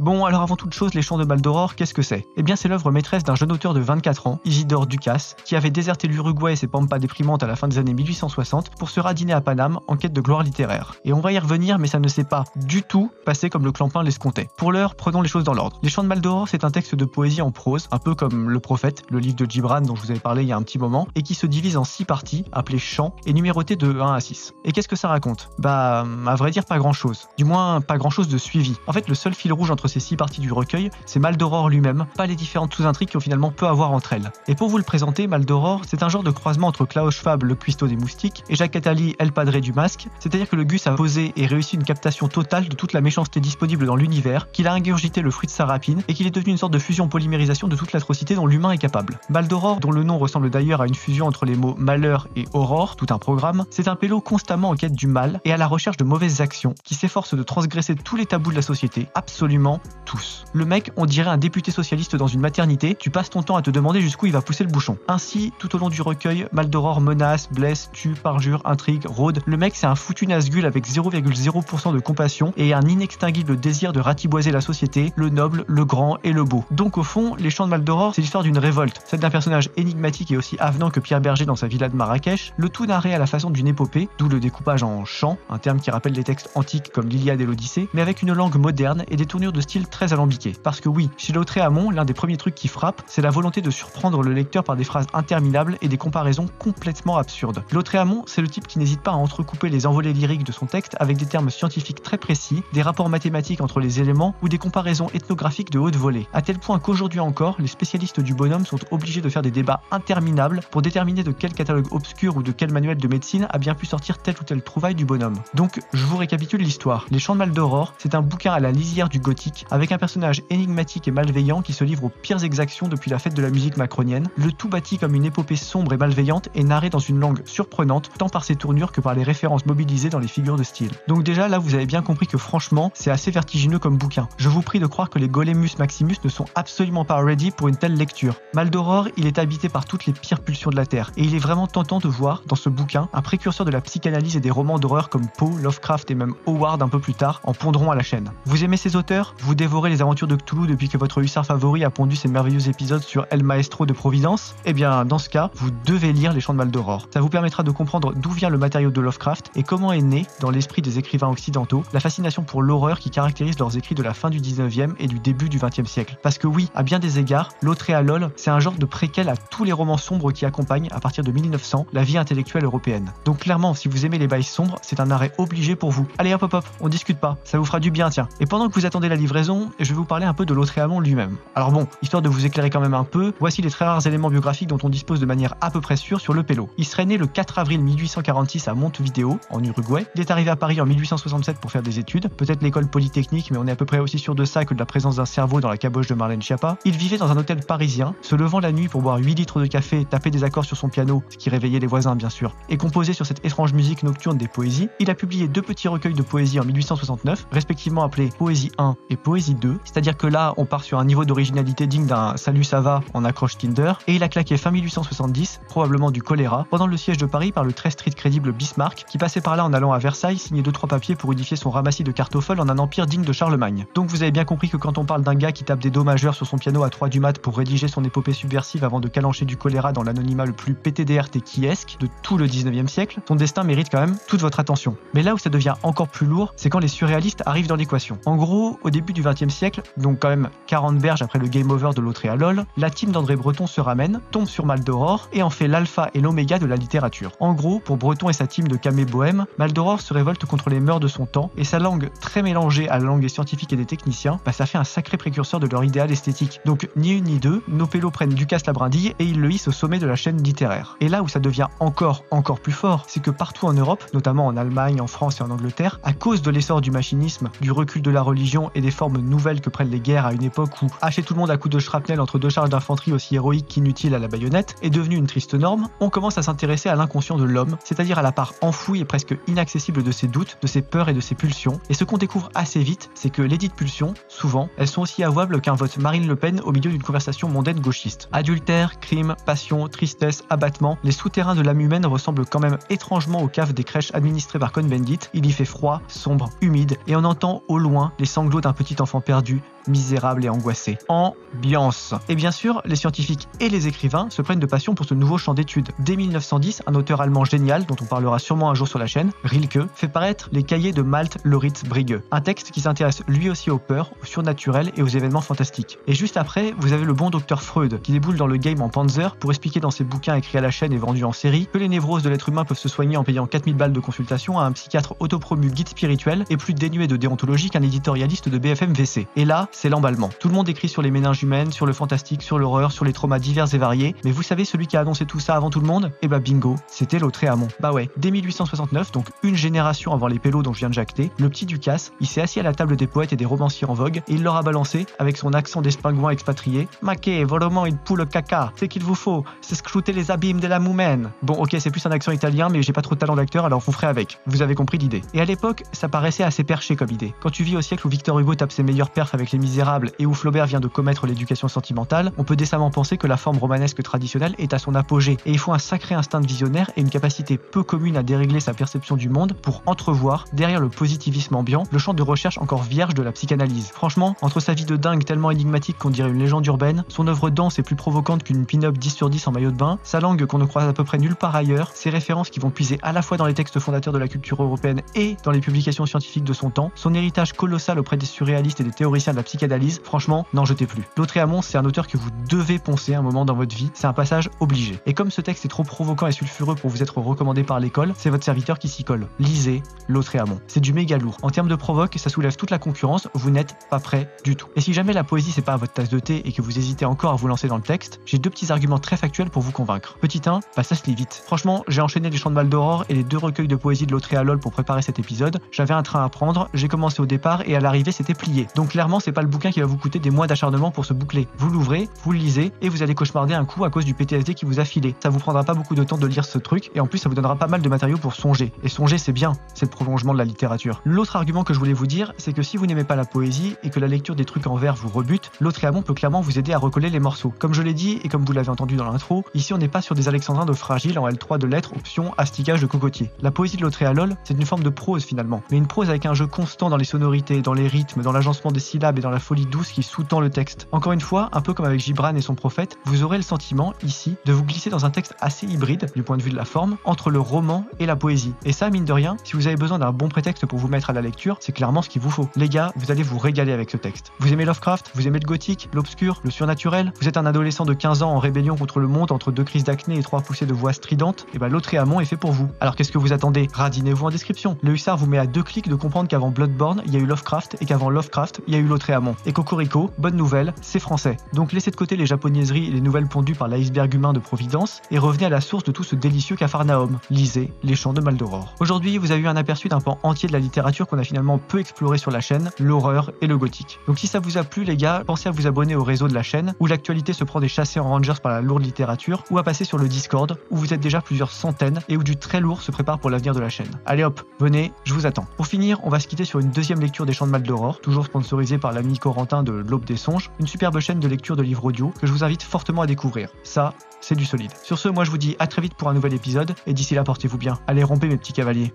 Bon, 0.00 0.24
alors 0.24 0.40
avant 0.40 0.56
toute 0.56 0.72
chose, 0.72 0.94
Les 0.94 1.02
Chants 1.02 1.18
de 1.18 1.26
Maldoror, 1.26 1.74
qu'est-ce 1.74 1.92
que 1.92 2.00
c'est? 2.00 2.26
Eh 2.38 2.42
bien, 2.42 2.56
c'est 2.56 2.68
l'œuvre 2.68 2.90
maîtresse 2.90 3.22
d'un 3.22 3.34
jeune 3.34 3.52
auteur 3.52 3.74
de 3.74 3.80
24 3.80 4.28
ans, 4.28 4.40
Isidore 4.46 4.86
Ducasse, 4.86 5.36
qui 5.44 5.56
avait 5.56 5.68
déserté 5.68 6.08
l'Uruguay 6.08 6.54
et 6.54 6.56
ses 6.56 6.68
pampas 6.68 6.98
déprimantes 6.98 7.42
à 7.42 7.46
la 7.46 7.54
fin 7.54 7.68
des 7.68 7.76
années 7.76 7.92
1860 7.92 8.70
pour 8.78 8.88
se 8.88 8.98
radiner 8.98 9.34
à 9.34 9.42
Paname 9.42 9.78
en 9.88 9.96
quête 9.98 10.14
de 10.14 10.22
gloire 10.22 10.42
littéraire. 10.42 10.94
Et 11.04 11.12
on 11.12 11.20
va 11.20 11.32
y 11.32 11.38
revenir, 11.38 11.78
mais 11.78 11.86
ça 11.86 11.98
ne 11.98 12.08
s'est 12.08 12.24
pas 12.24 12.44
du 12.56 12.82
tout 12.82 13.10
passé 13.26 13.50
comme 13.50 13.62
le 13.62 13.72
clampin 13.72 14.02
l'escomptait. 14.02 14.48
Pour 14.56 14.72
l'heure, 14.72 14.94
prenons 14.94 15.20
les 15.20 15.28
choses 15.28 15.44
dans 15.44 15.52
l'ordre. 15.52 15.78
Les 15.82 15.90
Chants 15.90 16.02
de 16.02 16.08
Maldoror, 16.08 16.48
c'est 16.48 16.64
un 16.64 16.70
texte 16.70 16.94
de 16.94 17.04
poésie 17.04 17.42
en 17.42 17.50
prose, 17.50 17.86
un 17.90 17.98
peu 17.98 18.14
comme 18.14 18.48
Le 18.48 18.58
Prophète, 18.58 19.02
le 19.10 19.18
livre 19.18 19.36
de 19.36 19.44
Gibran 19.44 19.82
dont 19.82 19.96
je 19.96 20.00
vous 20.00 20.10
avais 20.10 20.20
parlé 20.20 20.44
il 20.44 20.48
y 20.48 20.52
a 20.52 20.56
un 20.56 20.62
petit 20.62 20.78
moment, 20.78 21.08
et 21.14 21.22
qui 21.22 21.34
se 21.34 21.44
divise 21.44 21.76
en 21.76 21.84
6 21.84 22.06
parties, 22.06 22.46
appelées 22.52 22.78
chants, 22.78 23.14
et 23.26 23.34
numérotés 23.34 23.76
de 23.76 24.00
1 24.00 24.14
à 24.14 24.20
6. 24.20 24.54
Et 24.64 24.72
qu'est-ce 24.72 24.88
que 24.88 24.96
ça 24.96 25.08
raconte? 25.08 25.50
Bah, 25.58 26.06
à 26.26 26.34
vrai 26.36 26.52
dire, 26.52 26.64
pas 26.64 26.78
grand-chose. 26.78 27.28
Du 27.36 27.44
moins, 27.44 27.82
pas 27.82 27.98
grand-chose 27.98 28.28
de 28.28 28.38
suivi. 28.38 28.76
En 28.86 28.94
fait, 28.94 29.06
le 29.06 29.14
seul 29.14 29.34
fil 29.34 29.52
rouge 29.52 29.70
entre 29.70 29.89
ces 29.90 30.00
six 30.00 30.16
parties 30.16 30.40
du 30.40 30.52
recueil, 30.52 30.90
c'est 31.04 31.20
Maldoror 31.20 31.68
lui-même, 31.68 32.06
pas 32.16 32.26
les 32.26 32.36
différentes 32.36 32.74
sous-intrigues 32.74 33.10
qui 33.10 33.20
finalement 33.20 33.50
peu 33.50 33.66
à 33.66 33.72
voir 33.72 33.92
entre 33.92 34.12
elles. 34.12 34.32
Et 34.48 34.54
pour 34.54 34.68
vous 34.68 34.78
le 34.78 34.84
présenter, 34.84 35.26
Maldoror, 35.26 35.82
c'est 35.86 36.02
un 36.02 36.08
genre 36.08 36.22
de 36.22 36.30
croisement 36.30 36.68
entre 36.68 36.84
Klaus 36.84 37.14
Schwab, 37.14 37.44
le 37.44 37.54
cuistot 37.54 37.86
des 37.86 37.96
moustiques, 37.96 38.44
et 38.48 38.56
Jacques 38.56 38.76
Attali, 38.76 39.14
El 39.18 39.32
Padre 39.32 39.58
du 39.58 39.72
masque, 39.72 40.08
c'est-à-dire 40.18 40.48
que 40.48 40.56
le 40.56 40.64
Gus 40.64 40.86
a 40.86 40.92
posé 40.92 41.32
et 41.36 41.46
réussi 41.46 41.76
une 41.76 41.84
captation 41.84 42.28
totale 42.28 42.68
de 42.68 42.74
toute 42.74 42.92
la 42.92 43.00
méchanceté 43.00 43.40
disponible 43.40 43.86
dans 43.86 43.96
l'univers, 43.96 44.50
qu'il 44.52 44.68
a 44.68 44.72
ingurgité 44.72 45.20
le 45.20 45.30
fruit 45.30 45.48
de 45.48 45.52
sa 45.52 45.66
rapine, 45.66 46.02
et 46.08 46.14
qu'il 46.14 46.26
est 46.26 46.30
devenu 46.30 46.52
une 46.52 46.58
sorte 46.58 46.72
de 46.72 46.78
fusion-polymérisation 46.78 47.68
de 47.68 47.76
toute 47.76 47.92
l'atrocité 47.92 48.34
dont 48.34 48.46
l'humain 48.46 48.70
est 48.70 48.78
capable. 48.78 49.18
Maldoror, 49.28 49.80
dont 49.80 49.90
le 49.90 50.04
nom 50.04 50.18
ressemble 50.18 50.50
d'ailleurs 50.50 50.80
à 50.80 50.86
une 50.86 50.94
fusion 50.94 51.26
entre 51.26 51.44
les 51.44 51.56
mots 51.56 51.74
malheur 51.78 52.28
et 52.36 52.46
aurore, 52.52 52.96
tout 52.96 53.06
un 53.10 53.18
programme, 53.18 53.64
c'est 53.70 53.88
un 53.88 53.96
pélo 53.96 54.20
constamment 54.20 54.70
en 54.70 54.74
quête 54.74 54.94
du 54.94 55.06
mal 55.06 55.40
et 55.44 55.52
à 55.52 55.56
la 55.56 55.66
recherche 55.66 55.96
de 55.96 56.04
mauvaises 56.04 56.40
actions, 56.40 56.74
qui 56.84 56.94
s'efforce 56.94 57.34
de 57.34 57.42
transgresser 57.42 57.94
tous 57.94 58.16
les 58.16 58.26
tabous 58.26 58.50
de 58.50 58.56
la 58.56 58.62
société, 58.62 59.08
absolument 59.14 59.79
tous. 60.04 60.44
Le 60.52 60.64
mec, 60.64 60.90
on 60.96 61.06
dirait 61.06 61.30
un 61.30 61.36
député 61.36 61.70
socialiste 61.70 62.16
dans 62.16 62.26
une 62.26 62.40
maternité, 62.40 62.96
tu 62.98 63.10
passes 63.10 63.30
ton 63.30 63.42
temps 63.42 63.56
à 63.56 63.62
te 63.62 63.70
demander 63.70 64.00
jusqu'où 64.00 64.26
il 64.26 64.32
va 64.32 64.42
pousser 64.42 64.64
le 64.64 64.70
bouchon. 64.70 64.98
Ainsi, 65.06 65.52
tout 65.58 65.74
au 65.76 65.78
long 65.78 65.88
du 65.88 66.02
recueil, 66.02 66.48
Maldoror 66.52 67.00
menace, 67.00 67.48
blesse, 67.52 67.90
tue, 67.92 68.14
parjure, 68.14 68.60
intrigue, 68.64 69.06
rôde. 69.06 69.40
Le 69.46 69.56
mec, 69.56 69.76
c'est 69.76 69.86
un 69.86 69.94
foutu 69.94 70.26
Nazgul 70.26 70.66
avec 70.66 70.88
0,0% 70.88 71.94
de 71.94 71.98
compassion 72.00 72.52
et 72.56 72.74
un 72.74 72.82
inextinguible 72.82 73.56
désir 73.56 73.92
de 73.92 74.00
ratiboiser 74.00 74.50
la 74.50 74.60
société, 74.60 75.12
le 75.14 75.28
noble, 75.28 75.64
le 75.68 75.84
grand 75.84 76.18
et 76.24 76.32
le 76.32 76.42
beau. 76.42 76.64
Donc 76.72 76.98
au 76.98 77.04
fond, 77.04 77.36
Les 77.36 77.50
Chants 77.50 77.66
de 77.66 77.70
Maldoror, 77.70 78.14
c'est 78.14 78.22
l'histoire 78.22 78.42
d'une 78.42 78.58
révolte, 78.58 79.02
celle 79.06 79.20
d'un 79.20 79.30
personnage 79.30 79.70
énigmatique 79.76 80.32
et 80.32 80.36
aussi 80.36 80.56
avenant 80.58 80.90
que 80.90 80.98
Pierre 80.98 81.20
Berger 81.20 81.46
dans 81.46 81.56
sa 81.56 81.68
villa 81.68 81.88
de 81.88 81.94
Marrakech, 81.94 82.52
le 82.56 82.68
tout 82.68 82.86
narré 82.86 83.14
à 83.14 83.18
la 83.18 83.26
façon 83.26 83.50
d'une 83.50 83.68
épopée, 83.68 84.08
d'où 84.18 84.28
le 84.28 84.40
découpage 84.40 84.82
en 84.82 85.04
chants, 85.04 85.38
un 85.48 85.58
terme 85.58 85.78
qui 85.78 85.90
rappelle 85.90 86.14
les 86.14 86.24
textes 86.24 86.50
antiques 86.56 86.90
comme 86.90 87.08
l'Iliade 87.08 87.40
et 87.40 87.46
l'Odyssée, 87.46 87.88
mais 87.94 88.02
avec 88.02 88.22
une 88.22 88.32
langue 88.32 88.56
moderne 88.56 89.04
et 89.08 89.16
des 89.16 89.26
tournures 89.26 89.52
de 89.52 89.60
très 89.78 90.12
alambiqué. 90.12 90.52
Parce 90.62 90.80
que 90.80 90.88
oui, 90.88 91.10
chez 91.16 91.32
Lautréamont, 91.32 91.90
l'un 91.90 92.04
des 92.04 92.14
premiers 92.14 92.36
trucs 92.36 92.54
qui 92.54 92.68
frappe, 92.68 93.02
c'est 93.06 93.22
la 93.22 93.30
volonté 93.30 93.60
de 93.60 93.70
surprendre 93.70 94.22
le 94.22 94.32
lecteur 94.32 94.64
par 94.64 94.76
des 94.76 94.84
phrases 94.84 95.06
interminables 95.12 95.78
et 95.80 95.88
des 95.88 95.96
comparaisons 95.96 96.46
complètement 96.58 97.16
absurdes. 97.16 97.62
Lautréamont, 97.70 98.24
c'est 98.26 98.42
le 98.42 98.48
type 98.48 98.66
qui 98.66 98.78
n'hésite 98.78 99.00
pas 99.00 99.12
à 99.12 99.14
entrecouper 99.14 99.68
les 99.68 99.86
envolées 99.86 100.12
lyriques 100.12 100.44
de 100.44 100.52
son 100.52 100.66
texte 100.66 100.96
avec 100.98 101.16
des 101.16 101.26
termes 101.26 101.50
scientifiques 101.50 102.02
très 102.02 102.18
précis, 102.18 102.62
des 102.72 102.82
rapports 102.82 103.08
mathématiques 103.08 103.60
entre 103.60 103.80
les 103.80 104.00
éléments 104.00 104.34
ou 104.42 104.48
des 104.48 104.58
comparaisons 104.58 105.08
ethnographiques 105.14 105.70
de 105.70 105.78
haute 105.78 105.96
volée. 105.96 106.26
À 106.32 106.42
tel 106.42 106.58
point 106.58 106.78
qu'aujourd'hui 106.78 107.20
encore, 107.20 107.56
les 107.58 107.66
spécialistes 107.66 108.20
du 108.20 108.34
bonhomme 108.34 108.66
sont 108.66 108.78
obligés 108.90 109.20
de 109.20 109.28
faire 109.28 109.42
des 109.42 109.50
débats 109.50 109.82
interminables 109.90 110.60
pour 110.70 110.82
déterminer 110.82 111.22
de 111.22 111.32
quel 111.32 111.54
catalogue 111.54 111.92
obscur 111.92 112.36
ou 112.36 112.42
de 112.42 112.52
quel 112.52 112.72
manuel 112.72 112.98
de 112.98 113.08
médecine 113.08 113.46
a 113.50 113.58
bien 113.58 113.74
pu 113.74 113.86
sortir 113.86 114.18
telle 114.18 114.36
ou 114.40 114.44
telle 114.44 114.62
trouvaille 114.62 114.94
du 114.94 115.04
bonhomme. 115.04 115.36
Donc, 115.54 115.80
je 115.92 116.04
vous 116.04 116.16
récapitule 116.16 116.60
l'histoire. 116.60 117.06
Les 117.10 117.18
Chants 117.18 117.34
de 117.34 117.38
Mal 117.38 117.52
d'Aurore, 117.52 117.94
c'est 117.98 118.14
un 118.14 118.22
bouquin 118.22 118.52
à 118.52 118.60
la 118.60 118.72
lisière 118.72 119.08
du 119.08 119.20
gothique, 119.20 119.59
avec 119.70 119.92
un 119.92 119.98
personnage 119.98 120.42
énigmatique 120.50 121.08
et 121.08 121.10
malveillant 121.10 121.62
qui 121.62 121.72
se 121.72 121.84
livre 121.84 122.04
aux 122.04 122.08
pires 122.08 122.44
exactions 122.44 122.88
depuis 122.88 123.10
la 123.10 123.18
fête 123.18 123.34
de 123.34 123.42
la 123.42 123.50
musique 123.50 123.76
macronienne, 123.76 124.28
le 124.36 124.52
tout 124.52 124.68
bâti 124.68 124.98
comme 124.98 125.14
une 125.14 125.24
épopée 125.24 125.56
sombre 125.56 125.92
et 125.92 125.96
malveillante 125.96 126.48
et 126.54 126.64
narré 126.64 126.90
dans 126.90 126.98
une 126.98 127.20
langue 127.20 127.42
surprenante, 127.44 128.10
tant 128.18 128.28
par 128.28 128.44
ses 128.44 128.56
tournures 128.56 128.92
que 128.92 129.00
par 129.00 129.14
les 129.14 129.22
références 129.22 129.66
mobilisées 129.66 130.10
dans 130.10 130.18
les 130.18 130.28
figures 130.28 130.56
de 130.56 130.62
style. 130.62 130.90
Donc 131.08 131.22
déjà 131.22 131.48
là, 131.48 131.58
vous 131.58 131.74
avez 131.74 131.86
bien 131.86 132.02
compris 132.02 132.26
que 132.26 132.38
franchement, 132.38 132.90
c'est 132.94 133.10
assez 133.10 133.30
vertigineux 133.30 133.78
comme 133.78 133.96
bouquin. 133.96 134.28
Je 134.36 134.48
vous 134.48 134.62
prie 134.62 134.80
de 134.80 134.86
croire 134.86 135.10
que 135.10 135.18
les 135.18 135.28
Golemus 135.28 135.70
Maximus 135.78 136.16
ne 136.24 136.28
sont 136.28 136.46
absolument 136.54 137.04
pas 137.04 137.22
ready 137.22 137.50
pour 137.50 137.68
une 137.68 137.76
telle 137.76 137.94
lecture. 137.94 138.34
Mal 138.54 138.70
d'Aurore, 138.70 139.08
il 139.16 139.26
est 139.26 139.38
habité 139.38 139.68
par 139.68 139.84
toutes 139.84 140.06
les 140.06 140.12
pires 140.12 140.40
pulsions 140.40 140.70
de 140.70 140.76
la 140.76 140.86
Terre, 140.86 141.10
et 141.16 141.22
il 141.22 141.34
est 141.34 141.38
vraiment 141.38 141.66
tentant 141.66 141.98
de 141.98 142.08
voir, 142.08 142.42
dans 142.46 142.56
ce 142.56 142.68
bouquin, 142.68 143.08
un 143.12 143.22
précurseur 143.22 143.66
de 143.66 143.70
la 143.70 143.80
psychanalyse 143.80 144.36
et 144.36 144.40
des 144.40 144.50
romans 144.50 144.78
d'horreur 144.78 145.08
comme 145.08 145.26
Poe, 145.28 145.58
Lovecraft 145.62 146.10
et 146.10 146.14
même 146.14 146.34
Howard 146.46 146.82
un 146.82 146.88
peu 146.88 146.98
plus 146.98 147.14
tard, 147.14 147.40
en 147.44 147.52
pondront 147.52 147.90
à 147.90 147.94
la 147.94 148.02
chaîne. 148.02 148.30
Vous 148.44 148.64
aimez 148.64 148.76
ces 148.76 148.96
auteurs? 148.96 149.34
Dévorez 149.54 149.90
les 149.90 150.02
aventures 150.02 150.26
de 150.26 150.36
Cthulhu 150.36 150.66
depuis 150.66 150.88
que 150.88 150.98
votre 150.98 151.22
hussard 151.22 151.46
favori 151.46 151.84
a 151.84 151.90
pondu 151.90 152.16
ses 152.16 152.28
merveilleux 152.28 152.68
épisodes 152.68 153.02
sur 153.02 153.26
El 153.30 153.42
Maestro 153.42 153.86
de 153.86 153.92
Providence 153.92 154.54
Eh 154.64 154.72
bien, 154.72 155.04
dans 155.04 155.18
ce 155.18 155.28
cas, 155.28 155.50
vous 155.54 155.70
devez 155.84 156.12
lire 156.12 156.32
Les 156.32 156.40
Chants 156.40 156.52
de 156.52 156.58
Mal 156.58 156.70
d'Aurore. 156.70 157.08
Ça 157.12 157.20
vous 157.20 157.28
permettra 157.28 157.62
de 157.62 157.70
comprendre 157.70 158.12
d'où 158.14 158.30
vient 158.30 158.48
le 158.48 158.58
matériau 158.58 158.90
de 158.90 159.00
Lovecraft 159.00 159.50
et 159.56 159.62
comment 159.62 159.92
est 159.92 160.02
né, 160.02 160.26
dans 160.40 160.50
l'esprit 160.50 160.82
des 160.82 160.98
écrivains 160.98 161.28
occidentaux, 161.28 161.84
la 161.92 162.00
fascination 162.00 162.42
pour 162.42 162.62
l'horreur 162.62 162.98
qui 162.98 163.10
caractérise 163.10 163.58
leurs 163.58 163.76
écrits 163.76 163.94
de 163.94 164.02
la 164.02 164.14
fin 164.14 164.30
du 164.30 164.40
19e 164.40 164.94
et 164.98 165.06
du 165.06 165.18
début 165.18 165.48
du 165.48 165.58
20e 165.58 165.86
siècle. 165.86 166.18
Parce 166.22 166.38
que 166.38 166.46
oui, 166.46 166.68
à 166.74 166.82
bien 166.82 166.98
des 166.98 167.18
égards, 167.18 167.50
L'Autre 167.62 167.90
et 167.90 167.94
à 167.94 168.02
LOL, 168.02 168.30
c'est 168.36 168.50
un 168.50 168.60
genre 168.60 168.74
de 168.74 168.86
préquel 168.86 169.28
à 169.28 169.36
tous 169.36 169.64
les 169.64 169.72
romans 169.72 169.96
sombres 169.96 170.32
qui 170.32 170.46
accompagnent, 170.46 170.88
à 170.92 171.00
partir 171.00 171.24
de 171.24 171.30
1900, 171.30 171.86
la 171.92 172.02
vie 172.02 172.18
intellectuelle 172.18 172.64
européenne. 172.64 173.12
Donc 173.24 173.40
clairement, 173.40 173.74
si 173.74 173.88
vous 173.88 174.06
aimez 174.06 174.18
les 174.18 174.26
bails 174.26 174.44
sombres, 174.44 174.78
c'est 174.82 175.00
un 175.00 175.10
arrêt 175.10 175.32
obligé 175.38 175.76
pour 175.76 175.90
vous. 175.90 176.06
Allez 176.18 176.32
hop 176.34 176.42
hop 176.42 176.64
on 176.80 176.88
discute 176.88 177.18
pas, 177.18 177.36
ça 177.44 177.58
vous 177.58 177.64
fera 177.64 177.80
du 177.80 177.90
bien 177.90 178.10
tiens. 178.10 178.28
Et 178.40 178.46
pendant 178.46 178.68
que 178.68 178.74
vous 178.74 178.86
attendez 178.86 179.08
la 179.08 179.16
livraison, 179.16 179.29
je 179.32 179.88
vais 179.88 179.94
vous 179.94 180.04
parler 180.04 180.26
un 180.26 180.34
peu 180.34 180.44
de 180.44 180.52
Lautréamont 180.52 181.00
lui-même. 181.00 181.36
Alors 181.54 181.70
bon, 181.70 181.86
histoire 182.02 182.22
de 182.22 182.28
vous 182.28 182.46
éclairer 182.46 182.68
quand 182.68 182.80
même 182.80 182.94
un 182.94 183.04
peu, 183.04 183.32
voici 183.38 183.62
les 183.62 183.70
très 183.70 183.84
rares 183.84 184.06
éléments 184.06 184.28
biographiques 184.28 184.68
dont 184.68 184.78
on 184.82 184.88
dispose 184.88 185.20
de 185.20 185.26
manière 185.26 185.54
à 185.60 185.70
peu 185.70 185.80
près 185.80 185.96
sûre 185.96 186.20
sur 186.20 186.34
le 186.34 186.42
Pélo. 186.42 186.68
Il 186.78 186.84
serait 186.84 187.06
né 187.06 187.16
le 187.16 187.26
4 187.26 187.58
avril 187.58 187.80
1846 187.80 188.68
à 188.68 188.74
Montevideo, 188.74 189.38
en 189.50 189.62
Uruguay. 189.62 190.04
Il 190.14 190.20
est 190.20 190.30
arrivé 190.30 190.50
à 190.50 190.56
Paris 190.56 190.80
en 190.80 190.86
1867 190.86 191.58
pour 191.58 191.70
faire 191.70 191.82
des 191.82 191.98
études, 191.98 192.28
peut-être 192.28 192.62
l'école 192.62 192.88
polytechnique, 192.88 193.50
mais 193.50 193.58
on 193.58 193.66
est 193.66 193.70
à 193.70 193.76
peu 193.76 193.84
près 193.84 193.98
aussi 193.98 194.18
sûr 194.18 194.34
de 194.34 194.44
ça 194.44 194.64
que 194.64 194.74
de 194.74 194.78
la 194.78 194.86
présence 194.86 195.16
d'un 195.16 195.26
cerveau 195.26 195.60
dans 195.60 195.68
la 195.68 195.76
caboche 195.76 196.08
de 196.08 196.14
Marlène 196.14 196.42
Schiappa. 196.42 196.76
Il 196.84 196.96
vivait 196.96 197.18
dans 197.18 197.30
un 197.30 197.36
hôtel 197.36 197.60
parisien, 197.60 198.14
se 198.22 198.34
levant 198.34 198.60
la 198.60 198.72
nuit 198.72 198.88
pour 198.88 199.02
boire 199.02 199.18
8 199.18 199.34
litres 199.34 199.60
de 199.60 199.66
café, 199.66 200.04
taper 200.04 200.30
des 200.30 200.44
accords 200.44 200.64
sur 200.64 200.76
son 200.76 200.88
piano, 200.88 201.22
ce 201.28 201.36
qui 201.36 201.50
réveillait 201.50 201.78
les 201.78 201.86
voisins 201.86 202.16
bien 202.16 202.30
sûr, 202.30 202.54
et 202.68 202.76
composer 202.76 203.12
sur 203.12 203.26
cette 203.26 203.44
étrange 203.44 203.72
musique 203.72 204.02
nocturne 204.02 204.38
des 204.38 204.48
poésies. 204.48 204.88
Il 204.98 205.10
a 205.10 205.14
publié 205.14 205.48
deux 205.48 205.62
petits 205.62 205.88
recueils 205.88 206.14
de 206.14 206.22
poésie 206.22 206.58
en 206.58 206.64
1869, 206.64 207.46
respectivement 207.52 208.02
appelés 208.02 208.30
Poésie 208.36 208.72
1 208.78 208.96
et 209.08 209.16
Poésie 209.22 209.54
2, 209.54 209.78
c'est-à-dire 209.84 210.16
que 210.16 210.26
là 210.26 210.54
on 210.56 210.64
part 210.64 210.84
sur 210.84 210.98
un 210.98 211.04
niveau 211.04 211.24
d'originalité 211.24 211.86
digne 211.86 212.06
d'un 212.06 212.36
Salut 212.36 212.64
ça 212.64 212.80
va 212.80 213.02
en 213.14 213.24
accroche 213.24 213.58
Tinder, 213.58 213.92
et 214.06 214.14
il 214.14 214.22
a 214.22 214.28
claqué 214.28 214.56
fin 214.56 214.70
1870, 214.70 215.60
probablement 215.68 216.10
du 216.10 216.22
choléra, 216.22 216.66
pendant 216.70 216.86
le 216.86 216.96
siège 216.96 217.18
de 217.18 217.26
Paris 217.26 217.52
par 217.52 217.64
le 217.64 217.72
très 217.72 217.90
strict 217.90 218.16
crédible 218.16 218.52
Bismarck, 218.52 219.04
qui 219.08 219.18
passait 219.18 219.40
par 219.40 219.56
là 219.56 219.64
en 219.64 219.72
allant 219.72 219.92
à 219.92 219.98
Versailles 219.98 220.38
signer 220.38 220.62
deux 220.62 220.72
trois 220.72 220.88
papiers 220.88 221.16
pour 221.16 221.32
édifier 221.32 221.56
son 221.56 221.70
ramassis 221.70 222.04
de 222.04 222.12
cartofles 222.12 222.60
en 222.60 222.68
un 222.68 222.78
empire 222.78 223.06
digne 223.06 223.24
de 223.24 223.32
Charlemagne. 223.32 223.86
Donc 223.94 224.08
vous 224.08 224.22
avez 224.22 224.32
bien 224.32 224.44
compris 224.44 224.68
que 224.68 224.76
quand 224.76 224.98
on 224.98 225.04
parle 225.04 225.22
d'un 225.22 225.34
gars 225.34 225.52
qui 225.52 225.64
tape 225.64 225.80
des 225.80 225.90
do 225.90 226.04
majeurs 226.04 226.34
sur 226.34 226.46
son 226.46 226.58
piano 226.58 226.82
à 226.84 226.90
3 226.90 227.08
du 227.08 227.20
mat 227.20 227.38
pour 227.38 227.56
rédiger 227.56 227.88
son 227.88 228.04
épopée 228.04 228.32
subversive 228.32 228.84
avant 228.84 229.00
de 229.00 229.08
calancher 229.08 229.44
du 229.44 229.56
choléra 229.56 229.92
dans 229.92 230.02
l'anonymat 230.02 230.46
le 230.46 230.52
plus 230.52 230.74
PTDRT 230.74 231.40
esque 231.64 231.96
de 232.00 232.08
tout 232.22 232.38
le 232.38 232.46
19e 232.46 232.88
siècle, 232.88 233.20
son 233.26 233.34
destin 233.34 233.64
mérite 233.64 233.88
quand 233.90 234.00
même 234.00 234.16
toute 234.28 234.40
votre 234.40 234.60
attention. 234.60 234.96
Mais 235.14 235.22
là 235.22 235.34
où 235.34 235.38
ça 235.38 235.50
devient 235.50 235.74
encore 235.82 236.08
plus 236.08 236.26
lourd, 236.26 236.52
c'est 236.56 236.70
quand 236.70 236.78
les 236.78 236.88
surréalistes 236.88 237.42
arrivent 237.46 237.66
dans 237.66 237.76
l'équation. 237.76 238.18
En 238.26 238.36
gros, 238.36 238.78
au 238.82 238.90
début 238.90 239.09
du 239.12 239.22
20e 239.22 239.50
siècle, 239.50 239.82
donc 239.96 240.18
quand 240.20 240.28
même 240.28 240.50
40 240.66 240.98
berges 240.98 241.22
après 241.22 241.38
le 241.38 241.48
game 241.48 241.70
over 241.70 241.90
de 241.94 242.00
l'autre 242.00 242.24
et 242.24 242.28
à 242.28 242.36
LOL, 242.36 242.64
la 242.76 242.90
team 242.90 243.10
d'André 243.10 243.36
Breton 243.36 243.66
se 243.66 243.80
ramène, 243.80 244.20
tombe 244.30 244.46
sur 244.46 244.66
Maldoror 244.66 245.28
et 245.32 245.42
en 245.42 245.50
fait 245.50 245.68
l'alpha 245.68 246.10
et 246.14 246.20
l'oméga 246.20 246.58
de 246.58 246.66
la 246.66 246.76
littérature. 246.76 247.32
En 247.40 247.54
gros, 247.54 247.80
pour 247.80 247.96
Breton 247.96 248.28
et 248.28 248.32
sa 248.32 248.46
team 248.46 248.68
de 248.68 248.76
Camé 248.76 249.04
Bohème, 249.04 249.46
Maldoror 249.58 250.00
se 250.00 250.14
révolte 250.14 250.44
contre 250.44 250.70
les 250.70 250.80
mœurs 250.80 251.00
de 251.00 251.08
son 251.08 251.26
temps 251.26 251.50
et 251.56 251.64
sa 251.64 251.78
langue 251.78 252.10
très 252.20 252.42
mélangée 252.42 252.88
à 252.88 252.98
la 252.98 253.04
langue 253.04 253.20
des 253.20 253.28
scientifiques 253.28 253.72
et 253.72 253.76
des 253.76 253.86
techniciens, 253.86 254.40
bah 254.44 254.52
ça 254.52 254.66
fait 254.66 254.78
un 254.78 254.84
sacré 254.84 255.16
précurseur 255.16 255.60
de 255.60 255.66
leur 255.66 255.84
idéal 255.84 256.10
esthétique. 256.10 256.60
Donc 256.64 256.88
ni 256.96 257.12
une 257.12 257.24
ni 257.24 257.38
deux, 257.38 257.62
nos 257.68 257.86
pélos 257.86 258.10
prennent 258.10 258.34
Ducasse 258.34 258.66
la 258.66 258.72
brindille 258.72 259.14
et 259.18 259.24
ils 259.24 259.40
le 259.40 259.50
hissent 259.50 259.68
au 259.68 259.72
sommet 259.72 259.98
de 259.98 260.06
la 260.06 260.16
chaîne 260.16 260.42
littéraire. 260.42 260.96
Et 261.00 261.08
là 261.08 261.22
où 261.22 261.28
ça 261.28 261.40
devient 261.40 261.68
encore, 261.78 262.24
encore 262.30 262.60
plus 262.60 262.72
fort, 262.72 263.04
c'est 263.06 263.20
que 263.20 263.30
partout 263.30 263.66
en 263.66 263.72
Europe, 263.72 264.04
notamment 264.14 264.46
en 264.46 264.56
Allemagne, 264.56 265.00
en 265.00 265.06
France 265.06 265.40
et 265.40 265.42
en 265.42 265.50
Angleterre, 265.50 266.00
à 266.02 266.12
cause 266.12 266.42
de 266.42 266.50
l'essor 266.50 266.80
du 266.80 266.90
machinisme, 266.90 267.50
du 267.60 267.72
recul 267.72 268.02
de 268.02 268.10
la 268.10 268.22
religion 268.22 268.70
et 268.74 268.80
des 268.80 268.90
formes 269.00 269.16
nouvelles 269.16 269.62
que 269.62 269.70
prennent 269.70 269.88
les 269.88 269.98
guerres 269.98 270.26
à 270.26 270.34
une 270.34 270.42
époque 270.42 270.82
où 270.82 270.86
hacher 271.00 271.22
tout 271.22 271.32
le 271.32 271.40
monde 271.40 271.50
à 271.50 271.56
coups 271.56 271.74
de 271.74 271.78
shrapnel 271.78 272.20
entre 272.20 272.38
deux 272.38 272.50
charges 272.50 272.68
d'infanterie 272.68 273.14
aussi 273.14 273.34
héroïques 273.34 273.66
qu'inutiles 273.66 274.14
à 274.14 274.18
la 274.18 274.28
baïonnette 274.28 274.74
est 274.82 274.90
devenu 274.90 275.16
une 275.16 275.26
triste 275.26 275.54
norme, 275.54 275.88
on 276.00 276.10
commence 276.10 276.36
à 276.36 276.42
s'intéresser 276.42 276.90
à 276.90 276.96
l'inconscient 276.96 277.38
de 277.38 277.44
l'homme, 277.44 277.78
c'est-à-dire 277.82 278.18
à 278.18 278.22
la 278.22 278.30
part 278.30 278.52
enfouie 278.60 279.00
et 279.00 279.06
presque 279.06 279.34
inaccessible 279.46 280.02
de 280.02 280.12
ses 280.12 280.28
doutes, 280.28 280.58
de 280.60 280.66
ses 280.66 280.82
peurs 280.82 281.08
et 281.08 281.14
de 281.14 281.20
ses 281.20 281.34
pulsions. 281.34 281.80
Et 281.88 281.94
ce 281.94 282.04
qu'on 282.04 282.18
découvre 282.18 282.50
assez 282.54 282.82
vite, 282.82 283.08
c'est 283.14 283.30
que 283.30 283.40
les 283.40 283.56
dites 283.56 283.74
pulsions, 283.74 284.12
souvent, 284.28 284.68
elles 284.76 284.86
sont 284.86 285.00
aussi 285.00 285.24
avouables 285.24 285.62
qu'un 285.62 285.76
vote 285.76 285.96
Marine 285.96 286.28
Le 286.28 286.36
Pen 286.36 286.60
au 286.60 286.70
milieu 286.70 286.90
d'une 286.90 287.02
conversation 287.02 287.48
mondaine 287.48 287.80
gauchiste. 287.80 288.28
Adultère, 288.32 289.00
crime, 289.00 289.34
passion, 289.46 289.88
tristesse, 289.88 290.44
abattement, 290.50 290.98
les 291.04 291.12
souterrains 291.12 291.54
de 291.54 291.62
l'âme 291.62 291.80
humaine 291.80 292.04
ressemblent 292.04 292.44
quand 292.44 292.60
même 292.60 292.76
étrangement 292.90 293.42
aux 293.42 293.48
caves 293.48 293.72
des 293.72 293.84
crèches 293.84 294.12
administrées 294.12 294.58
par 294.58 294.72
Cohn-Bendit. 294.72 295.20
Il 295.32 295.46
y 295.46 295.52
fait 295.52 295.64
froid, 295.64 296.02
sombre, 296.06 296.50
humide, 296.60 296.98
et 297.06 297.16
on 297.16 297.24
entend 297.24 297.62
au 297.68 297.78
loin 297.78 298.12
les 298.18 298.26
sanglots 298.26 298.60
d'un 298.60 298.74
petit 298.74 298.89
enfant 298.98 299.20
perdu, 299.20 299.62
misérable 299.86 300.44
et 300.44 300.48
angoissé. 300.48 300.98
Ambiance. 301.08 302.14
Et 302.28 302.34
bien 302.34 302.50
sûr, 302.50 302.82
les 302.84 302.96
scientifiques 302.96 303.48
et 303.60 303.68
les 303.68 303.86
écrivains 303.86 304.28
se 304.30 304.42
prennent 304.42 304.60
de 304.60 304.66
passion 304.66 304.94
pour 304.94 305.06
ce 305.06 305.14
nouveau 305.14 305.38
champ 305.38 305.54
d'études. 305.54 305.88
Dès 305.98 306.16
1910, 306.16 306.82
un 306.86 306.94
auteur 306.94 307.20
allemand 307.20 307.44
génial, 307.44 307.86
dont 307.86 307.96
on 308.00 308.04
parlera 308.04 308.38
sûrement 308.38 308.70
un 308.70 308.74
jour 308.74 308.88
sur 308.88 308.98
la 308.98 309.06
chaîne, 309.06 309.30
Rilke, 309.44 309.80
fait 309.94 310.08
paraître 310.08 310.48
les 310.52 310.62
cahiers 310.62 310.92
de 310.92 311.02
Malte 311.02 311.38
Loritz 311.44 311.84
Brigge, 311.84 312.20
un 312.30 312.40
texte 312.40 312.70
qui 312.70 312.80
s'intéresse 312.80 313.22
lui 313.26 313.50
aussi 313.50 313.70
aux 313.70 313.78
peurs, 313.78 314.12
au 314.22 314.26
surnaturel 314.26 314.92
et 314.96 315.02
aux 315.02 315.08
événements 315.08 315.40
fantastiques. 315.40 315.98
Et 316.06 316.14
juste 316.14 316.36
après, 316.36 316.74
vous 316.78 316.92
avez 316.92 317.04
le 317.04 317.12
bon 317.12 317.30
docteur 317.30 317.62
Freud, 317.62 318.00
qui 318.02 318.12
déboule 318.12 318.36
dans 318.36 318.46
le 318.46 318.56
game 318.56 318.82
en 318.82 318.88
Panzer 318.88 319.36
pour 319.36 319.50
expliquer 319.50 319.80
dans 319.80 319.90
ses 319.90 320.04
bouquins 320.04 320.36
écrits 320.36 320.58
à 320.58 320.60
la 320.60 320.70
chaîne 320.70 320.92
et 320.92 320.98
vendus 320.98 321.24
en 321.24 321.32
série 321.32 321.68
que 321.72 321.78
les 321.78 321.88
névroses 321.88 322.22
de 322.22 322.28
l'être 322.28 322.48
humain 322.48 322.64
peuvent 322.64 322.78
se 322.78 322.88
soigner 322.88 323.16
en 323.16 323.24
payant 323.24 323.46
4000 323.46 323.74
balles 323.74 323.92
de 323.92 324.00
consultation 324.00 324.58
à 324.58 324.64
un 324.64 324.72
psychiatre 324.72 325.14
autopromu 325.20 325.70
guide 325.70 325.88
spirituel 325.88 326.44
et 326.50 326.56
plus 326.56 326.74
dénué 326.74 327.06
de 327.06 327.16
déontologie 327.16 327.70
qu'un 327.70 327.82
éditorialiste 327.82 328.48
de 328.48 328.58
BFM 328.58 328.92
VC. 328.92 329.26
Et 329.36 329.44
là, 329.44 329.68
c'est 329.70 329.88
l'emballement. 329.88 330.30
Tout 330.38 330.48
le 330.48 330.54
monde 330.54 330.68
écrit 330.68 330.88
sur 330.88 331.02
les 331.02 331.10
méninges 331.10 331.42
humaines, 331.42 331.72
sur 331.72 331.86
le 331.86 331.92
fantastique, 331.92 332.42
sur 332.42 332.58
l'horreur, 332.58 332.92
sur 332.92 333.04
les 333.04 333.12
traumas 333.12 333.38
divers 333.38 333.74
et 333.74 333.78
variés, 333.78 334.14
mais 334.24 334.30
vous 334.30 334.42
savez 334.42 334.64
celui 334.64 334.86
qui 334.86 334.96
a 334.96 335.00
annoncé 335.00 335.26
tout 335.26 335.40
ça 335.40 335.54
avant 335.54 335.70
tout 335.70 335.80
le 335.80 335.86
monde? 335.86 336.12
Eh 336.22 336.28
bah 336.28 336.38
bingo, 336.38 336.76
c'était 336.86 337.18
Lautréamont. 337.18 337.68
Bah 337.80 337.92
ouais, 337.92 338.10
dès 338.16 338.30
1869, 338.30 339.12
donc 339.12 339.26
une 339.42 339.56
génération 339.56 340.12
avant 340.12 340.26
les 340.26 340.38
pélos 340.38 340.62
dont 340.62 340.72
je 340.72 340.78
viens 340.80 340.88
de 340.88 340.94
jacter, 340.94 341.30
le 341.38 341.48
petit 341.48 341.66
Ducasse, 341.66 342.12
il 342.20 342.26
s'est 342.26 342.40
assis 342.40 342.60
à 342.60 342.62
la 342.62 342.72
table 342.72 342.96
des 342.96 343.06
poètes 343.06 343.32
et 343.32 343.36
des 343.36 343.46
romanciers 343.46 343.88
en 343.88 343.94
vogue 343.94 344.22
et 344.28 344.32
il 344.32 344.42
leur 344.42 344.56
a 344.56 344.62
balancé, 344.62 345.06
avec 345.18 345.36
son 345.36 345.52
accent 345.52 345.82
d'espingouin 345.82 346.30
expatrié, 346.30 346.88
Maquet, 347.02 347.44
vraiment 347.44 347.86
il 347.86 347.96
poule 347.96 348.26
caca, 348.26 348.72
c'est 348.76 348.88
qu'il 348.88 349.02
vous 349.02 349.14
faut, 349.14 349.44
c'est 349.60 349.74
scruter 349.74 350.12
les 350.12 350.30
abîmes 350.30 350.60
de 350.60 350.66
la 350.66 350.78
moumène. 350.78 351.30
Bon 351.42 351.54
ok, 351.54 351.76
c'est 351.78 351.90
plus 351.90 352.04
un 352.06 352.10
accent 352.10 352.32
italien, 352.32 352.68
mais 352.68 352.82
j'ai 352.82 352.92
pas 352.92 353.02
trop 353.02 353.14
de 353.14 353.20
talent 353.20 353.36
d'acteur, 353.36 353.64
alors 353.64 353.80
vous 353.80 353.92
ferez 353.92 354.06
avec. 354.06 354.38
Vous 354.46 354.62
avez 354.62 354.74
compris 354.74 354.98
l'idée. 354.98 355.22
Et 355.34 355.40
à 355.40 355.44
l'époque, 355.44 355.84
ça 355.92 356.08
paraissait 356.08 356.42
assez 356.42 356.64
perché 356.64 356.96
comme 356.96 357.10
idée. 357.10 357.34
Quand 357.40 357.50
tu 357.50 357.62
vis 357.62 357.76
au 357.76 357.82
siècle 357.82 358.06
où 358.06 358.10
Victor 358.10 358.38
Hugo 358.38 358.54
tape 358.54 358.72
ses 358.72 358.82
meilleurs 358.82 359.10
perfs 359.10 359.34
avec 359.34 359.52
les 359.52 359.58
misérables 359.60 360.10
et 360.18 360.26
où 360.26 360.34
Flaubert 360.34 360.66
vient 360.66 360.80
de 360.80 360.88
commettre 360.88 361.26
l'éducation 361.26 361.68
sentimentale, 361.68 362.32
on 362.38 362.44
peut 362.44 362.56
décemment 362.56 362.90
penser 362.90 363.16
que 363.16 363.26
la 363.26 363.36
forme 363.36 363.58
romanesque 363.58 364.02
traditionnelle 364.02 364.54
est 364.58 364.74
à 364.74 364.78
son 364.78 364.94
apogée, 364.94 365.36
et 365.46 365.52
il 365.52 365.58
faut 365.58 365.72
un 365.72 365.78
sacré 365.78 366.14
instinct 366.14 366.40
visionnaire 366.40 366.90
et 366.96 367.00
une 367.00 367.10
capacité 367.10 367.58
peu 367.58 367.82
commune 367.82 368.16
à 368.16 368.22
dérégler 368.22 368.60
sa 368.60 368.74
perception 368.74 369.16
du 369.16 369.28
monde 369.28 369.52
pour 369.52 369.82
entrevoir, 369.86 370.44
derrière 370.52 370.80
le 370.80 370.88
positivisme 370.88 371.54
ambiant, 371.54 371.84
le 371.90 371.98
champ 371.98 372.14
de 372.14 372.22
recherche 372.22 372.58
encore 372.58 372.82
vierge 372.82 373.14
de 373.14 373.22
la 373.22 373.32
psychanalyse. 373.32 373.90
Franchement, 373.92 374.36
entre 374.42 374.60
sa 374.60 374.74
vie 374.74 374.84
de 374.84 374.96
dingue 374.96 375.24
tellement 375.24 375.50
énigmatique 375.50 375.98
qu'on 375.98 376.10
dirait 376.10 376.30
une 376.30 376.38
légende 376.38 376.66
urbaine, 376.66 377.04
son 377.08 377.26
œuvre 377.26 377.50
dense 377.50 377.78
et 377.78 377.82
plus 377.82 377.96
provocante 377.96 378.42
qu'une 378.42 378.66
pin-up 378.66 378.96
10 378.98 379.10
sur 379.10 379.30
10 379.30 379.46
en 379.46 379.52
maillot 379.52 379.70
de 379.70 379.76
bain, 379.76 379.98
sa 380.02 380.20
langue 380.20 380.44
qu'on 380.46 380.58
ne 380.58 380.64
croise 380.64 380.88
à 380.88 380.92
peu 380.92 381.04
près 381.04 381.18
nulle 381.18 381.36
part 381.36 381.54
ailleurs, 381.54 381.90
ses 381.94 382.10
références 382.10 382.50
qui 382.50 382.60
vont 382.60 382.70
puiser 382.70 382.98
à 383.02 383.12
la 383.12 383.22
fois 383.22 383.36
dans 383.36 383.46
les 383.46 383.54
textes 383.54 383.78
fondateurs 383.78 384.12
de 384.12 384.18
la 384.18 384.28
culture 384.28 384.62
européenne 384.62 385.02
et 385.14 385.36
dans 385.44 385.50
les 385.50 385.60
publications 385.60 386.06
scientifiques 386.06 386.44
de 386.44 386.52
son 386.52 386.70
temps, 386.70 386.90
son 386.94 387.14
héritage 387.14 387.52
colossal 387.52 387.98
auprès 387.98 388.16
des 388.16 388.26
surréalistes 388.26 388.80
et 388.80 388.84
des 388.84 388.90
théoriciens 388.90 389.32
de 389.32 389.38
la 389.38 389.42
psychanalyse, 389.50 390.00
franchement, 390.04 390.46
n'en 390.52 390.64
jetez 390.64 390.86
plus. 390.86 391.02
Lautréamont, 391.16 391.60
c'est 391.60 391.76
un 391.76 391.84
auteur 391.84 392.06
que 392.06 392.16
vous 392.16 392.30
devez 392.48 392.78
poncer 392.78 393.14
un 393.14 393.22
moment 393.22 393.44
dans 393.44 393.54
votre 393.54 393.74
vie, 393.74 393.90
c'est 393.94 394.06
un 394.06 394.12
passage 394.12 394.48
obligé. 394.60 395.00
Et 395.06 395.14
comme 395.14 395.32
ce 395.32 395.40
texte 395.40 395.64
est 395.64 395.68
trop 395.68 395.82
provoquant 395.82 396.28
et 396.28 396.32
sulfureux 396.32 396.76
pour 396.76 396.88
vous 396.88 397.02
être 397.02 397.18
recommandé 397.18 397.64
par 397.64 397.80
l'école, 397.80 398.12
c'est 398.16 398.30
votre 398.30 398.44
serviteur 398.44 398.78
qui 398.78 398.88
s'y 398.88 399.02
colle. 399.02 399.26
Lisez 399.40 399.82
Lautréamont. 400.06 400.60
C'est 400.68 400.78
du 400.78 400.92
méga 400.92 401.18
lourd. 401.18 401.36
En 401.42 401.50
termes 401.50 401.66
de 401.66 401.74
provoque, 401.74 402.14
ça 402.16 402.30
soulève 402.30 402.54
toute 402.54 402.70
la 402.70 402.78
concurrence, 402.78 403.26
vous 403.34 403.50
n'êtes 403.50 403.74
pas 403.90 403.98
prêt 403.98 404.32
du 404.44 404.54
tout. 404.54 404.68
Et 404.76 404.80
si 404.80 404.92
jamais 404.92 405.12
la 405.12 405.24
poésie 405.24 405.50
c'est 405.50 405.62
pas 405.62 405.76
votre 405.76 405.94
tasse 405.94 406.10
de 406.10 406.20
thé 406.20 406.46
et 406.46 406.52
que 406.52 406.62
vous 406.62 406.78
hésitez 406.78 407.04
encore 407.04 407.32
à 407.32 407.36
vous 407.36 407.48
lancer 407.48 407.66
dans 407.66 407.76
le 407.76 407.82
texte, 407.82 408.20
j'ai 408.26 408.38
deux 408.38 408.50
petits 408.50 408.70
arguments 408.70 409.00
très 409.00 409.16
factuels 409.16 409.50
pour 409.50 409.62
vous 409.62 409.72
convaincre. 409.72 410.16
Petit 410.20 410.42
1, 410.46 410.60
bah 410.76 410.84
ça 410.84 410.94
se 410.94 411.04
lit 411.06 411.16
vite. 411.16 411.42
Franchement, 411.44 411.82
j'ai 411.88 412.02
enchaîné 412.02 412.30
les 412.30 412.36
chants 412.36 412.50
de 412.50 412.54
Mal 412.54 412.68
d'Aurore 412.68 413.04
et 413.08 413.14
les 413.14 413.24
deux 413.24 413.38
recueils 413.38 413.66
de 413.66 413.76
poésie 413.76 414.06
de 414.06 414.12
Lautréalol 414.12 414.60
pour 414.60 414.70
préparer 414.70 415.02
cet 415.02 415.18
épisode. 415.18 415.60
J'avais 415.72 415.94
un 415.94 416.04
train 416.04 416.24
à 416.24 416.28
prendre, 416.28 416.68
j'ai 416.72 416.86
commencé 416.86 417.20
au 417.20 417.26
départ 417.26 417.62
et 417.66 417.74
à 417.74 417.80
l'arrivée 417.80 418.12
c'était 418.12 418.34
plié. 418.34 418.68
Donc 418.76 418.90
clairement, 418.90 419.18
c'est 419.18 419.32
pas 419.32 419.39
le 419.42 419.48
bouquin 419.48 419.70
qui 419.70 419.80
va 419.80 419.86
vous 419.86 419.96
coûter 419.96 420.18
des 420.18 420.30
mois 420.30 420.46
d'acharnement 420.46 420.90
pour 420.90 421.04
se 421.04 421.12
boucler. 421.12 421.48
Vous 421.58 421.70
l'ouvrez, 421.70 422.08
vous 422.24 422.32
le 422.32 422.38
lisez 422.38 422.72
et 422.80 422.88
vous 422.88 423.02
allez 423.02 423.14
cauchemarder 423.14 423.54
un 423.54 423.64
coup 423.64 423.84
à 423.84 423.90
cause 423.90 424.04
du 424.04 424.14
PTSD 424.14 424.54
qui 424.54 424.64
vous 424.64 424.80
a 424.80 424.84
filé. 424.84 425.14
Ça 425.20 425.28
vous 425.28 425.38
prendra 425.38 425.64
pas 425.64 425.74
beaucoup 425.74 425.94
de 425.94 426.04
temps 426.04 426.18
de 426.18 426.26
lire 426.26 426.44
ce 426.44 426.58
truc 426.58 426.90
et 426.94 427.00
en 427.00 427.06
plus 427.06 427.18
ça 427.18 427.28
vous 427.28 427.34
donnera 427.34 427.56
pas 427.56 427.66
mal 427.66 427.82
de 427.82 427.88
matériaux 427.88 428.18
pour 428.18 428.34
songer. 428.34 428.72
Et 428.82 428.88
songer 428.88 429.18
c'est 429.18 429.32
bien, 429.32 429.52
c'est 429.74 429.86
le 429.86 429.90
prolongement 429.90 430.32
de 430.32 430.38
la 430.38 430.44
littérature. 430.44 431.00
L'autre 431.04 431.36
argument 431.36 431.64
que 431.64 431.74
je 431.74 431.78
voulais 431.78 431.92
vous 431.92 432.06
dire, 432.06 432.32
c'est 432.38 432.52
que 432.52 432.62
si 432.62 432.76
vous 432.76 432.86
n'aimez 432.86 433.04
pas 433.04 433.16
la 433.16 433.24
poésie 433.24 433.76
et 433.82 433.90
que 433.90 434.00
la 434.00 434.06
lecture 434.06 434.34
des 434.36 434.44
trucs 434.44 434.66
en 434.66 434.76
vers 434.76 434.94
vous 434.94 435.08
rebute, 435.08 435.50
Lautréamont 435.60 436.02
peut 436.02 436.14
clairement 436.14 436.40
vous 436.40 436.58
aider 436.58 436.72
à 436.72 436.78
recoller 436.78 437.10
les 437.10 437.20
morceaux. 437.20 437.52
Comme 437.58 437.74
je 437.74 437.82
l'ai 437.82 437.94
dit 437.94 438.20
et 438.24 438.28
comme 438.28 438.44
vous 438.44 438.52
l'avez 438.52 438.70
entendu 438.70 438.96
dans 438.96 439.10
l'intro, 439.10 439.44
ici 439.54 439.72
on 439.74 439.78
n'est 439.78 439.88
pas 439.88 440.02
sur 440.02 440.14
des 440.14 440.28
alexandrins 440.28 440.66
de 440.66 440.72
fragile 440.72 441.18
en 441.18 441.28
L3 441.28 441.58
de 441.58 441.66
lettres 441.66 441.92
option 441.96 442.34
asticage 442.38 442.80
de 442.80 442.86
cocotier. 442.86 443.30
La 443.42 443.50
poésie 443.50 443.76
de 443.76 443.82
Lautréalol, 443.82 444.36
c'est 444.44 444.54
une 444.54 444.66
forme 444.66 444.82
de 444.82 444.88
prose 444.88 445.24
finalement, 445.24 445.62
mais 445.70 445.76
une 445.76 445.86
prose 445.86 446.10
avec 446.10 446.26
un 446.26 446.34
jeu 446.34 446.46
constant 446.46 446.90
dans 446.90 446.96
les 446.96 447.04
sonorités, 447.04 447.62
dans 447.62 447.74
les 447.74 447.88
rythmes, 447.88 448.22
dans 448.22 448.32
l'agencement 448.32 448.70
des 448.70 448.80
syllabes 448.80 449.18
et 449.18 449.22
dans 449.22 449.29
la 449.30 449.38
folie 449.38 449.66
douce 449.66 449.90
qui 449.90 450.02
sous-tend 450.02 450.40
le 450.40 450.50
texte. 450.50 450.88
Encore 450.92 451.12
une 451.12 451.20
fois, 451.20 451.48
un 451.52 451.60
peu 451.60 451.74
comme 451.74 451.86
avec 451.86 452.00
Gibran 452.00 452.34
et 452.34 452.40
son 452.40 452.54
prophète, 452.54 452.98
vous 453.04 453.22
aurez 453.22 453.36
le 453.36 453.42
sentiment, 453.42 453.92
ici, 454.02 454.36
de 454.46 454.52
vous 454.52 454.64
glisser 454.64 454.90
dans 454.90 455.04
un 455.04 455.10
texte 455.10 455.34
assez 455.40 455.66
hybride, 455.66 456.10
du 456.14 456.22
point 456.22 456.36
de 456.36 456.42
vue 456.42 456.50
de 456.50 456.56
la 456.56 456.64
forme, 456.64 456.96
entre 457.04 457.30
le 457.30 457.40
roman 457.40 457.84
et 457.98 458.06
la 458.06 458.16
poésie. 458.16 458.54
Et 458.64 458.72
ça, 458.72 458.90
mine 458.90 459.04
de 459.04 459.12
rien, 459.12 459.36
si 459.44 459.54
vous 459.54 459.66
avez 459.66 459.76
besoin 459.76 459.98
d'un 459.98 460.12
bon 460.12 460.28
prétexte 460.28 460.66
pour 460.66 460.78
vous 460.78 460.88
mettre 460.88 461.10
à 461.10 461.12
la 461.12 461.20
lecture, 461.20 461.58
c'est 461.60 461.72
clairement 461.72 462.02
ce 462.02 462.08
qu'il 462.08 462.22
vous 462.22 462.30
faut. 462.30 462.48
Les 462.56 462.68
gars, 462.68 462.92
vous 462.96 463.10
allez 463.10 463.22
vous 463.22 463.38
régaler 463.38 463.72
avec 463.72 463.90
ce 463.90 463.96
texte. 463.96 464.32
Vous 464.38 464.52
aimez 464.52 464.64
Lovecraft, 464.64 465.10
vous 465.14 465.26
aimez 465.26 465.38
le 465.38 465.46
gothique, 465.46 465.88
l'obscur, 465.92 466.40
le 466.44 466.50
surnaturel, 466.50 467.12
vous 467.20 467.28
êtes 467.28 467.36
un 467.36 467.46
adolescent 467.46 467.84
de 467.84 467.94
15 467.94 468.22
ans 468.22 468.32
en 468.32 468.38
rébellion 468.38 468.76
contre 468.76 469.00
le 469.00 469.06
monde 469.06 469.32
entre 469.32 469.52
deux 469.52 469.64
crises 469.64 469.84
d'acné 469.84 470.18
et 470.18 470.22
trois 470.22 470.40
poussées 470.40 470.66
de 470.66 470.74
voix 470.74 470.92
stridentes, 470.92 471.46
et 471.54 471.58
bah 471.58 471.68
l'autre 471.68 471.90
est 471.94 472.24
fait 472.24 472.36
pour 472.36 472.52
vous. 472.52 472.68
Alors 472.80 472.96
qu'est-ce 472.96 473.12
que 473.12 473.18
vous 473.18 473.32
attendez? 473.32 473.68
Radinez-vous 473.72 474.26
en 474.26 474.30
description. 474.30 474.76
Le 474.82 474.92
hussard 474.92 475.16
vous 475.16 475.26
met 475.26 475.38
à 475.38 475.46
deux 475.46 475.62
clics 475.62 475.88
de 475.88 475.94
comprendre 475.94 476.28
qu'avant 476.28 476.50
Bloodborne, 476.50 477.02
il 477.04 477.12
y 477.12 477.16
a 477.16 477.20
eu 477.20 477.26
Lovecraft 477.26 477.76
et 477.80 477.84
qu'avant 477.84 478.10
Lovecraft, 478.10 478.62
il 478.66 478.74
y 478.74 478.76
a 478.76 478.80
eu 478.80 478.86
l'Autréamont. 478.86 479.19
Et 479.46 479.52
Cocorico, 479.52 480.10
bonne 480.18 480.36
nouvelle, 480.36 480.74
c'est 480.80 480.98
français. 480.98 481.36
Donc 481.52 481.72
laissez 481.72 481.90
de 481.90 481.96
côté 481.96 482.16
les 482.16 482.26
japonaiseries 482.26 482.88
et 482.88 482.90
les 482.90 483.00
nouvelles 483.00 483.26
pondues 483.26 483.54
par 483.54 483.68
l'iceberg 483.68 484.12
humain 484.14 484.32
de 484.32 484.38
Providence 484.38 485.02
et 485.10 485.18
revenez 485.18 485.46
à 485.46 485.48
la 485.48 485.60
source 485.60 485.84
de 485.84 485.92
tout 485.92 486.04
ce 486.04 486.16
délicieux 486.16 486.56
cafarnaum. 486.56 487.18
Lisez 487.30 487.72
Les 487.82 487.94
Chants 487.94 488.12
de 488.12 488.20
Maldoror. 488.20 488.74
Aujourd'hui, 488.80 489.18
vous 489.18 489.32
avez 489.32 489.42
eu 489.42 489.48
un 489.48 489.56
aperçu 489.56 489.88
d'un 489.88 490.00
pan 490.00 490.18
entier 490.22 490.48
de 490.48 490.52
la 490.52 490.58
littérature 490.58 491.06
qu'on 491.06 491.18
a 491.18 491.24
finalement 491.24 491.58
peu 491.58 491.78
exploré 491.78 492.18
sur 492.18 492.30
la 492.30 492.40
chaîne, 492.40 492.70
l'horreur 492.78 493.32
et 493.40 493.46
le 493.46 493.56
gothique. 493.58 493.98
Donc 494.06 494.18
si 494.18 494.26
ça 494.26 494.40
vous 494.40 494.58
a 494.58 494.64
plu 494.64 494.84
les 494.84 494.96
gars, 494.96 495.22
pensez 495.26 495.48
à 495.48 495.52
vous 495.52 495.66
abonner 495.66 495.94
au 495.94 496.04
réseau 496.04 496.28
de 496.28 496.34
la 496.34 496.42
chaîne 496.42 496.74
où 496.80 496.86
l'actualité 496.86 497.32
se 497.32 497.44
prend 497.44 497.60
des 497.60 497.68
chassés 497.68 498.00
en 498.00 498.04
rangers 498.04 498.40
par 498.42 498.52
la 498.52 498.60
lourde 498.60 498.82
littérature 498.82 499.44
ou 499.50 499.58
à 499.58 499.62
passer 499.62 499.84
sur 499.84 499.98
le 499.98 500.08
Discord 500.08 500.58
où 500.70 500.76
vous 500.76 500.94
êtes 500.94 501.00
déjà 501.00 501.20
plusieurs 501.20 501.50
centaines 501.50 502.00
et 502.08 502.16
où 502.16 502.22
du 502.22 502.36
très 502.36 502.60
lourd 502.60 502.82
se 502.82 502.90
prépare 502.90 503.18
pour 503.18 503.30
l'avenir 503.30 503.54
de 503.54 503.60
la 503.60 503.68
chaîne. 503.68 503.90
Allez 504.06 504.24
hop, 504.24 504.42
venez, 504.58 504.92
je 505.04 505.14
vous 505.14 505.26
attends. 505.26 505.46
Pour 505.56 505.66
finir, 505.66 505.98
on 506.02 506.10
va 506.10 506.20
se 506.20 506.28
quitter 506.28 506.44
sur 506.44 506.60
une 506.60 506.70
deuxième 506.70 507.00
lecture 507.00 507.26
des 507.26 507.32
Chants 507.32 507.46
de 507.46 507.52
Maldoror, 507.52 508.00
toujours 508.00 508.26
sponsorisée 508.26 508.78
par 508.78 508.92
Corentin 509.18 509.62
de 509.62 509.72
l'Aube 509.72 510.04
des 510.04 510.16
Songes, 510.16 510.50
une 510.60 510.66
superbe 510.66 511.00
chaîne 511.00 511.20
de 511.20 511.28
lecture 511.28 511.56
de 511.56 511.62
livres 511.62 511.84
audio 511.84 512.12
que 512.20 512.26
je 512.26 512.32
vous 512.32 512.44
invite 512.44 512.62
fortement 512.62 513.02
à 513.02 513.06
découvrir. 513.06 513.50
Ça, 513.62 513.94
c'est 514.20 514.34
du 514.34 514.44
solide. 514.44 514.72
Sur 514.82 514.98
ce, 514.98 515.08
moi 515.08 515.24
je 515.24 515.30
vous 515.30 515.38
dis 515.38 515.56
à 515.58 515.66
très 515.66 515.82
vite 515.82 515.94
pour 515.94 516.08
un 516.08 516.14
nouvel 516.14 516.34
épisode 516.34 516.74
et 516.86 516.94
d'ici 516.94 517.14
là 517.14 517.24
portez-vous 517.24 517.58
bien. 517.58 517.78
Allez 517.86 518.04
rompez 518.04 518.28
mes 518.28 518.36
petits 518.36 518.52
cavaliers. 518.52 518.92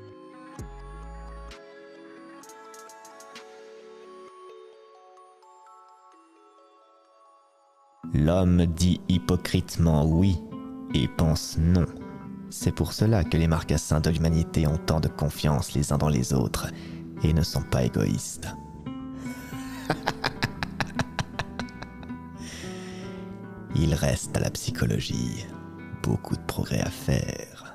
L'homme 8.14 8.66
dit 8.66 9.02
hypocritement 9.10 10.06
oui 10.06 10.38
et 10.94 11.08
pense 11.08 11.58
non. 11.58 11.86
C'est 12.50 12.72
pour 12.72 12.94
cela 12.94 13.24
que 13.24 13.36
les 13.36 13.48
marcassins 13.48 14.00
de 14.00 14.10
l'humanité 14.10 14.66
ont 14.68 14.78
tant 14.78 15.02
de 15.02 15.10
confiance 15.10 15.74
les 15.74 15.92
uns 15.92 15.98
dans 15.98 16.10
les 16.10 16.34
autres 16.34 16.68
et 17.24 17.34
ne 17.34 17.44
sont 17.44 17.64
pas 17.64 17.84
égoïstes. 17.84 18.48
Il 23.78 23.94
reste 23.94 24.38
à 24.38 24.40
la 24.40 24.50
psychologie 24.52 25.46
beaucoup 26.02 26.36
de 26.36 26.42
progrès 26.42 26.80
à 26.80 26.90
faire. 26.90 27.75